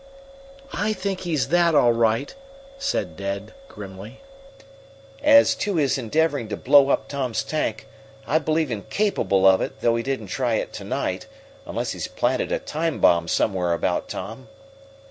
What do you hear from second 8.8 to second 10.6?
capable of it, though he didn't try